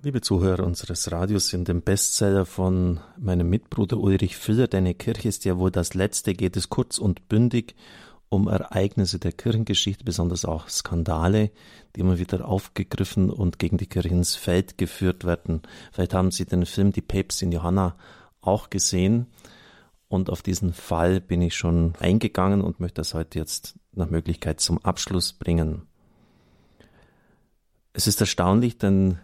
[0.00, 5.44] Liebe Zuhörer unseres Radios, in dem Bestseller von meinem Mitbruder Ulrich Filler, Deine Kirche ist
[5.44, 7.74] ja wohl das Letzte, geht es kurz und bündig
[8.28, 11.50] um Ereignisse der Kirchengeschichte, besonders auch Skandale,
[11.96, 15.62] die immer wieder aufgegriffen und gegen die Kirche ins Feld geführt werden.
[15.90, 17.96] Vielleicht haben Sie den Film Die Päpstin Johanna
[18.40, 19.26] auch gesehen.
[20.06, 24.60] Und auf diesen Fall bin ich schon eingegangen und möchte das heute jetzt nach Möglichkeit
[24.60, 25.88] zum Abschluss bringen.
[27.94, 29.18] Es ist erstaunlich, denn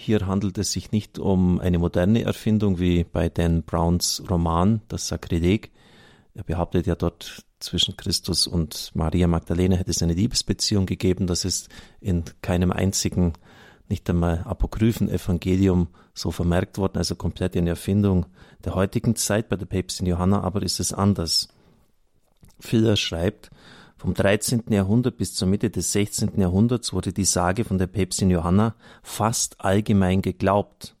[0.00, 5.08] hier handelt es sich nicht um eine moderne Erfindung wie bei Dan Browns Roman Das
[5.08, 5.70] Sakrileg.
[6.34, 11.26] Er behauptet ja dort, zwischen Christus und Maria Magdalena hätte es eine Liebesbeziehung gegeben.
[11.26, 11.68] Das ist
[12.00, 13.34] in keinem einzigen,
[13.90, 18.24] nicht einmal apokryphen Evangelium so vermerkt worden, also komplett eine Erfindung
[18.64, 19.50] der heutigen Zeit.
[19.50, 21.48] Bei der Päpstin Johanna aber ist es anders.
[22.58, 23.50] Filler schreibt,
[24.00, 24.62] vom 13.
[24.70, 26.40] Jahrhundert bis zur Mitte des 16.
[26.40, 30.96] Jahrhunderts wurde die Sage von der Päpstin Johanna fast allgemein geglaubt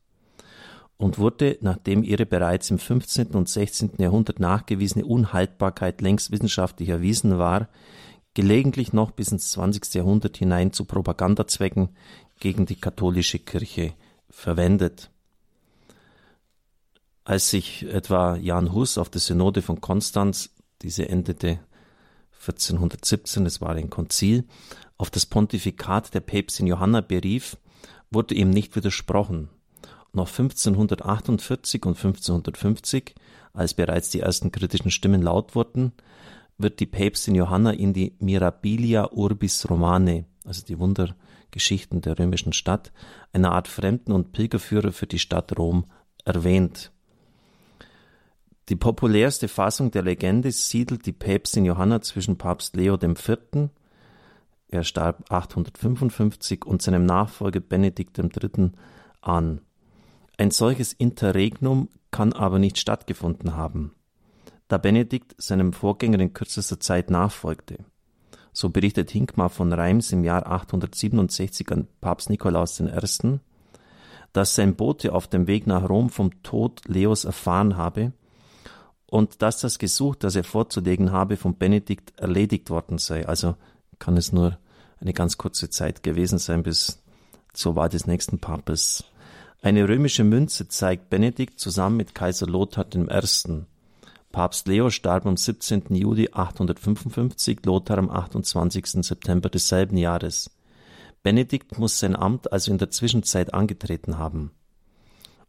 [0.98, 3.28] und wurde, nachdem ihre bereits im 15.
[3.28, 3.92] und 16.
[3.96, 7.70] Jahrhundert nachgewiesene Unhaltbarkeit längst wissenschaftlich erwiesen war,
[8.34, 9.94] gelegentlich noch bis ins 20.
[9.94, 11.88] Jahrhundert hinein zu Propagandazwecken
[12.38, 13.94] gegen die katholische Kirche
[14.28, 15.10] verwendet.
[17.24, 20.50] Als sich etwa Jan Hus auf der Synode von Konstanz,
[20.82, 21.60] diese endete
[22.40, 24.44] 1417, es war ein Konzil,
[24.96, 27.56] auf das Pontifikat der Päpstin Johanna berief,
[28.10, 29.48] wurde ihm nicht widersprochen.
[30.12, 33.14] Noch 1548 und 1550,
[33.52, 35.92] als bereits die ersten kritischen Stimmen laut wurden,
[36.58, 42.92] wird die Päpstin Johanna in die Mirabilia Urbis Romane, also die Wundergeschichten der römischen Stadt,
[43.32, 45.86] einer Art Fremden- und Pilgerführer für die Stadt Rom,
[46.24, 46.92] erwähnt.
[48.70, 53.68] Die populärste Fassung der Legende siedelt die Päpstin Johanna zwischen Papst Leo IV.,
[54.68, 58.70] er starb 855, und seinem Nachfolger Benedikt III.
[59.22, 59.60] an.
[60.38, 63.92] Ein solches Interregnum kann aber nicht stattgefunden haben,
[64.68, 67.78] da Benedikt seinem Vorgänger in kürzester Zeit nachfolgte.
[68.52, 73.40] So berichtet Hinkmar von Reims im Jahr 867 an Papst Nikolaus I.,
[74.32, 78.12] dass sein Bote auf dem Weg nach Rom vom Tod Leos erfahren habe
[79.10, 83.26] und dass das Gesuch, das er vorzulegen habe, von Benedikt erledigt worden sei.
[83.26, 83.56] Also
[83.98, 84.58] kann es nur
[85.00, 87.02] eine ganz kurze Zeit gewesen sein bis
[87.52, 89.04] zur Wahl des nächsten Papes.
[89.62, 93.64] Eine römische Münze zeigt Benedikt zusammen mit Kaiser Lothar I.
[94.32, 95.94] Papst Leo starb am 17.
[95.94, 99.04] Juli 855, Lothar am 28.
[99.04, 100.50] September desselben Jahres.
[101.22, 104.52] Benedikt muss sein Amt also in der Zwischenzeit angetreten haben.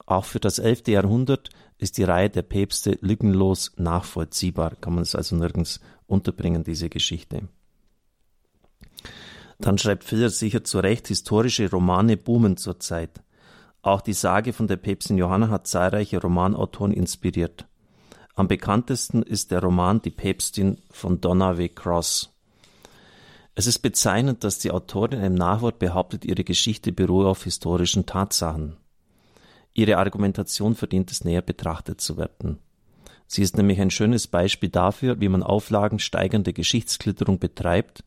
[0.05, 0.87] Auch für das 11.
[0.87, 6.89] Jahrhundert ist die Reihe der Päpste lückenlos nachvollziehbar, kann man es also nirgends unterbringen, diese
[6.89, 7.47] Geschichte.
[9.59, 13.21] Dann schreibt Filler sicher zu Recht, historische Romane boomen zurzeit.
[13.83, 17.67] Auch die Sage von der Päpstin Johanna hat zahlreiche Romanautoren inspiriert.
[18.35, 22.29] Am bekanntesten ist der Roman Die Päpstin von Donaway Cross.
[23.53, 28.05] Es ist bezeichnend, dass die Autorin in einem Nachwort behauptet, ihre Geschichte beruhe auf historischen
[28.05, 28.77] Tatsachen.
[29.73, 32.59] Ihre Argumentation verdient es näher betrachtet zu werden.
[33.27, 38.03] Sie ist nämlich ein schönes Beispiel dafür, wie man auflagensteigernde Geschichtsklitterung betreibt,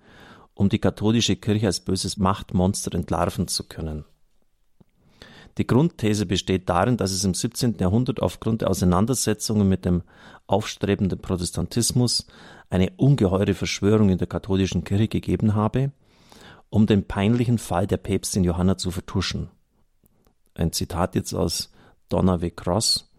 [0.53, 4.05] um die katholische Kirche als böses Machtmonster entlarven zu können.
[5.57, 7.77] Die Grundthese besteht darin, dass es im 17.
[7.79, 10.03] Jahrhundert aufgrund der Auseinandersetzungen mit dem
[10.47, 12.27] aufstrebenden Protestantismus
[12.69, 15.93] eine ungeheure Verschwörung in der katholischen Kirche gegeben habe,
[16.69, 19.49] um den peinlichen Fall der Päpstin Johanna zu vertuschen
[20.55, 21.73] ein Zitat jetzt aus
[22.09, 23.11] Donnerway Cross.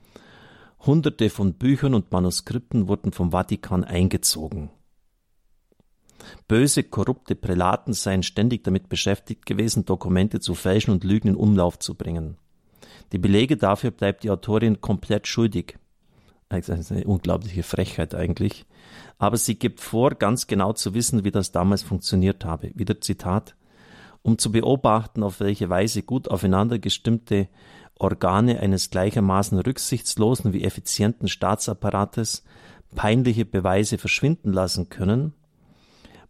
[0.80, 4.70] Hunderte von Büchern und Manuskripten wurden vom Vatikan eingezogen.
[6.48, 11.80] Böse, korrupte Prälaten seien ständig damit beschäftigt gewesen, Dokumente zu fälschen und Lügen in Umlauf
[11.80, 12.38] zu bringen.
[13.12, 15.78] Die Belege dafür bleibt die Autorin komplett schuldig.
[16.50, 18.66] Das ist eine unglaubliche Frechheit eigentlich.
[19.18, 22.72] Aber sie gibt vor, ganz genau zu wissen, wie das damals funktioniert habe.
[22.76, 23.56] Wieder Zitat
[24.26, 27.48] um zu beobachten, auf welche Weise gut aufeinander gestimmte
[28.00, 32.44] Organe eines gleichermaßen rücksichtslosen wie effizienten Staatsapparates
[32.96, 35.34] peinliche Beweise verschwinden lassen können,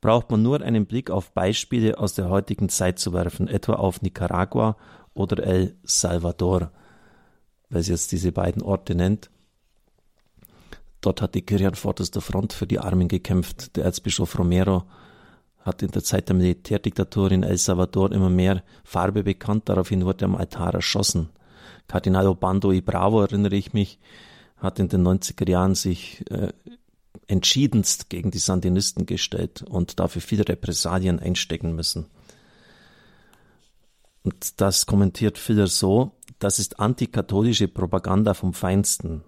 [0.01, 4.01] braucht man nur einen Blick auf Beispiele aus der heutigen Zeit zu werfen, etwa auf
[4.01, 4.75] Nicaragua
[5.13, 6.71] oder El Salvador,
[7.69, 9.29] weil sie jetzt diese beiden Orte nennt.
[10.99, 13.77] Dort hat die Kirche an vorderster Front für die Armen gekämpft.
[13.77, 14.83] Der Erzbischof Romero
[15.65, 19.67] hat in der Zeit der Militärdiktatur in El Salvador immer mehr Farbe bekannt.
[19.67, 21.29] Daraufhin wurde er am Altar erschossen.
[21.87, 23.99] Kardinal Obando y Bravo, erinnere ich mich,
[24.57, 26.53] hat in den 90er Jahren sich äh,
[27.27, 32.05] entschiedenst gegen die Sandinisten gestellt und dafür viele Repressalien einstecken müssen.
[34.23, 39.23] Und das kommentiert Filler so, das ist antikatholische Propaganda vom Feinsten.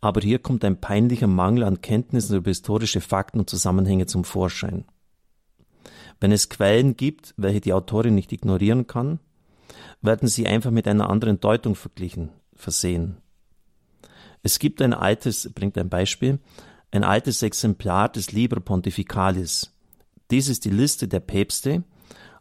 [0.00, 4.84] Aber hier kommt ein peinlicher Mangel an Kenntnissen über historische Fakten und Zusammenhänge zum Vorschein.
[6.24, 9.20] Wenn es Quellen gibt, welche die Autorin nicht ignorieren kann,
[10.00, 13.18] werden sie einfach mit einer anderen Deutung verglichen, versehen.
[14.42, 16.38] Es gibt ein altes, bringt ein Beispiel,
[16.90, 19.76] ein altes Exemplar des Liber Pontificalis.
[20.30, 21.84] Dies ist die Liste der Päpste,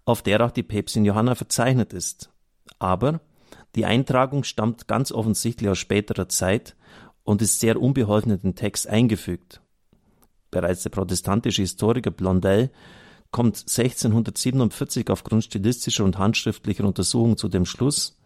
[0.05, 2.29] auf der auch die Päpstin Johanna verzeichnet ist.
[2.79, 3.19] Aber
[3.75, 6.77] die Eintragung stammt ganz offensichtlich aus späterer Zeit
[7.25, 9.59] und ist sehr unbeholfen in den Text eingefügt.
[10.51, 12.71] Bereits der protestantische Historiker Blondel
[13.33, 18.17] kommt 1647 aufgrund stilistischer und handschriftlicher Untersuchungen zu dem Schluss,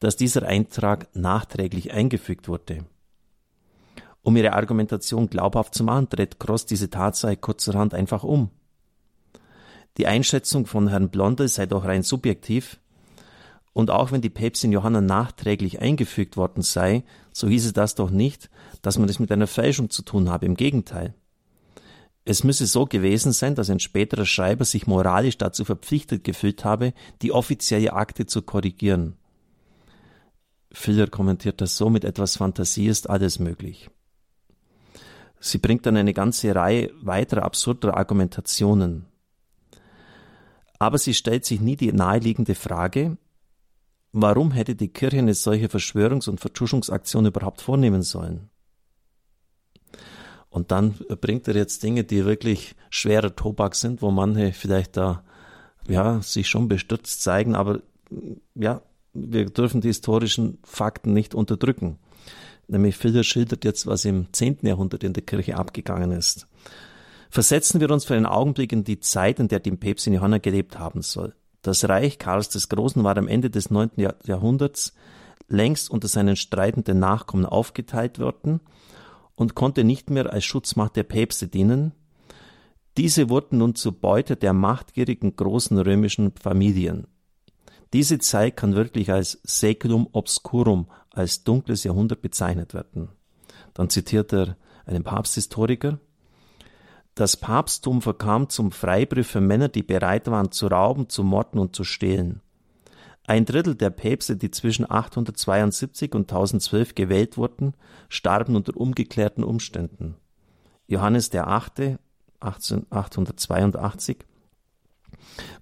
[0.00, 2.84] dass dieser Eintrag nachträglich eingefügt wurde.
[4.20, 8.50] Um ihre Argumentation glaubhaft zu machen, dreht Cross diese Tatsache kurzerhand einfach um.
[9.96, 12.78] Die Einschätzung von Herrn Blondel sei doch rein subjektiv,
[13.72, 18.50] und auch wenn die Päpstin Johanna nachträglich eingefügt worden sei, so hieße das doch nicht,
[18.82, 20.46] dass man es mit einer Fälschung zu tun habe.
[20.46, 21.14] Im Gegenteil.
[22.30, 26.92] Es müsse so gewesen sein, dass ein späterer Schreiber sich moralisch dazu verpflichtet gefühlt habe,
[27.22, 29.16] die offizielle Akte zu korrigieren.
[30.70, 33.88] Filler kommentiert das so, mit etwas Fantasie ist alles möglich.
[35.40, 39.06] Sie bringt dann eine ganze Reihe weiterer absurder Argumentationen.
[40.78, 43.16] Aber sie stellt sich nie die naheliegende Frage,
[44.12, 48.50] Warum hätte die Kirche eine solche Verschwörungs- und Vertuschungsaktion überhaupt vornehmen sollen?
[50.50, 55.22] Und dann bringt er jetzt Dinge, die wirklich schwerer Tobak sind, wo manche vielleicht da,
[55.88, 57.80] ja, sich schon bestürzt zeigen, aber
[58.54, 61.98] ja, wir dürfen die historischen Fakten nicht unterdrücken.
[62.66, 64.58] Nämlich Philipp schildert jetzt, was im 10.
[64.62, 66.46] Jahrhundert in der Kirche abgegangen ist.
[67.30, 70.78] Versetzen wir uns für einen Augenblick in die Zeit, in der die Päpstin Johanna gelebt
[70.78, 71.34] haben soll.
[71.62, 73.90] Das Reich Karls des Großen war am Ende des 9.
[74.24, 74.94] Jahrhunderts
[75.48, 78.60] längst unter seinen streitenden Nachkommen aufgeteilt worden
[79.38, 81.92] und konnte nicht mehr als Schutzmacht der Päpste dienen.
[82.96, 87.06] Diese wurden nun zur Beute der machtgierigen großen römischen Familien.
[87.92, 93.10] Diese Zeit kann wirklich als Seculum obscurum, als dunkles Jahrhundert bezeichnet werden.
[93.74, 94.56] Dann zitiert er
[94.86, 96.00] einen Papsthistoriker.
[97.14, 101.76] Das Papsttum verkam zum Freibrief für Männer, die bereit waren zu rauben, zu morden und
[101.76, 102.40] zu stehlen.
[103.28, 107.74] Ein Drittel der Päpste, die zwischen 872 und 1012 gewählt wurden,
[108.08, 110.14] starben unter umgeklärten Umständen.
[110.86, 111.98] Johannes der Achte,
[112.40, 114.24] 882,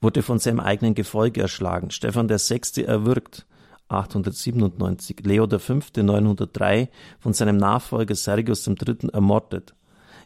[0.01, 3.47] wurde von seinem eigenen Gefolge erschlagen, Stephan der Sechste erwürgt,
[3.89, 5.81] 897, Leo V.
[5.97, 9.09] 903 von seinem Nachfolger Sergius III.
[9.13, 9.75] ermordet,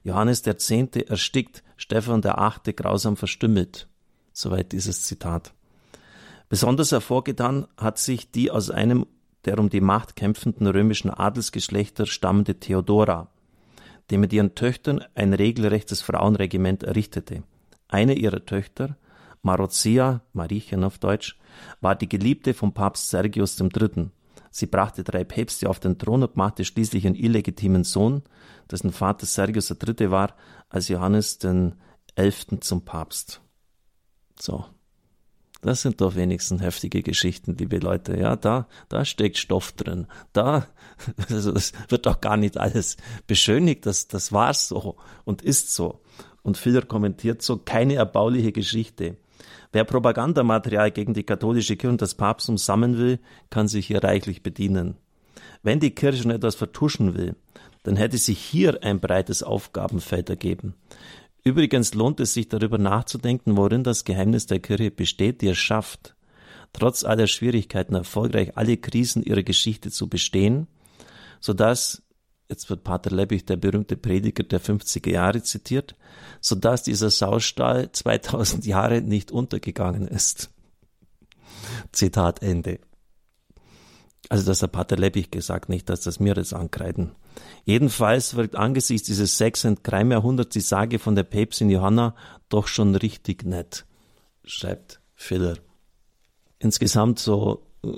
[0.04, 3.88] Johannes der Zehnte erstickt, Stephan der Achte grausam verstümmelt.
[4.34, 5.54] Soweit dieses Zitat.
[6.50, 9.06] Besonders hervorgetan hat sich die aus einem
[9.44, 13.30] der um die Macht kämpfenden römischen Adelsgeschlechter stammende Theodora,
[14.10, 17.44] die mit ihren Töchtern ein regelrechtes Frauenregiment errichtete.
[17.88, 18.96] Eine ihrer Töchter,
[19.42, 21.38] Marozia, Mariechen auf Deutsch,
[21.80, 24.10] war die Geliebte vom Papst Sergius III.
[24.50, 28.22] Sie brachte drei Päpste auf den Thron und machte schließlich einen illegitimen Sohn,
[28.70, 30.10] dessen Vater Sergius III.
[30.10, 30.34] war,
[30.68, 31.76] als Johannes den
[32.16, 33.40] Elften zum Papst.
[34.38, 34.66] So.
[35.60, 38.18] Das sind doch wenigstens heftige Geschichten, liebe Leute.
[38.18, 40.06] Ja, da, da steckt Stoff drin.
[40.32, 40.66] Da,
[41.28, 42.96] also das wird doch gar nicht alles
[43.26, 43.84] beschönigt.
[43.84, 46.00] Das, das war so und ist so.
[46.42, 49.16] Und Filler kommentiert so keine erbauliche Geschichte.
[49.72, 53.18] Wer Propagandamaterial gegen die katholische Kirche und das Papsttum sammeln will,
[53.50, 54.96] kann sich hier reichlich bedienen.
[55.62, 57.36] Wenn die Kirche schon etwas vertuschen will,
[57.82, 60.74] dann hätte sich hier ein breites Aufgabenfeld ergeben.
[61.42, 66.14] Übrigens lohnt es sich darüber nachzudenken, worin das Geheimnis der Kirche besteht, die es schafft,
[66.72, 70.66] trotz aller Schwierigkeiten erfolgreich alle Krisen ihrer Geschichte zu bestehen,
[71.40, 72.02] so dass
[72.50, 75.94] jetzt wird Pater Leppich, der berühmte Prediger der 50er Jahre zitiert,
[76.40, 80.50] so dass dieser Saustall 2000 Jahre nicht untergegangen ist.
[81.92, 82.80] Zitat Ende.
[84.30, 87.10] Also das hat Pater Leppich gesagt, nicht, dass das mir das ankreiden.
[87.64, 92.14] Jedenfalls wird angesichts dieses Sex- und Crime-Jahrhunderts die Sage von der Päpstin Johanna
[92.48, 93.86] doch schon richtig nett,
[94.44, 95.56] schreibt Filler.
[96.60, 97.88] Insgesamt so äh,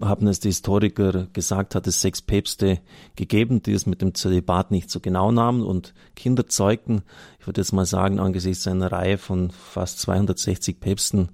[0.00, 2.80] haben es die Historiker gesagt, hat es sechs Päpste
[3.14, 7.02] gegeben, die es mit dem Zölibat nicht so genau nahmen und Kinder zeugten.
[7.38, 11.32] Ich würde jetzt mal sagen, angesichts einer Reihe von fast 260 Päpsten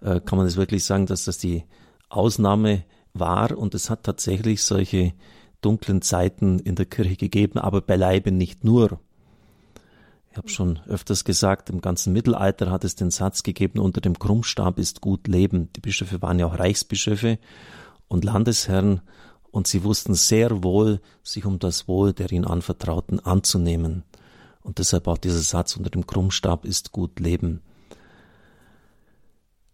[0.00, 1.62] äh, kann man es wirklich sagen, dass das die
[2.08, 2.82] Ausnahme
[3.14, 5.12] war und es hat tatsächlich solche
[5.60, 8.98] dunklen Zeiten in der Kirche gegeben, aber beileibe nicht nur.
[10.30, 14.18] Ich habe schon öfters gesagt, im ganzen Mittelalter hat es den Satz gegeben, unter dem
[14.18, 15.72] Krummstab ist gut Leben.
[15.74, 17.38] Die Bischöfe waren ja auch Reichsbischöfe
[18.08, 19.00] und Landesherren,
[19.50, 24.04] und sie wussten sehr wohl, sich um das Wohl der ihnen Anvertrauten anzunehmen.
[24.62, 27.60] Und deshalb auch dieser Satz unter dem Krummstab ist gut Leben.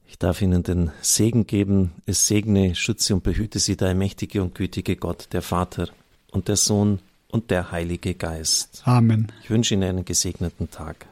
[0.09, 1.93] Ich darf Ihnen den Segen geben.
[2.07, 5.89] Es segne, schütze und behüte Sie der mächtige und gütige Gott, der Vater
[6.31, 8.83] und der Sohn und der Heilige Geist.
[8.85, 9.33] Amen.
[9.43, 11.07] Ich wünsche Ihnen einen gesegneten Tag.